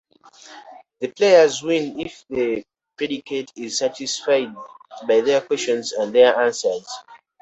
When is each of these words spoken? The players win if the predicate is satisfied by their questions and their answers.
The 0.99 1.09
players 1.09 1.61
win 1.61 1.99
if 1.99 2.25
the 2.27 2.65
predicate 2.97 3.51
is 3.55 3.77
satisfied 3.77 4.47
by 5.07 5.21
their 5.21 5.41
questions 5.41 5.91
and 5.91 6.11
their 6.11 6.35
answers. 6.41 6.87